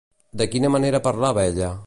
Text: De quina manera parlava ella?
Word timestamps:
De 0.41 0.47
quina 0.55 0.71
manera 0.77 1.03
parlava 1.09 1.47
ella? 1.53 1.73